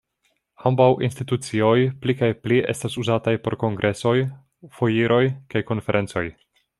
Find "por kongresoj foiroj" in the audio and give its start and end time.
3.49-5.23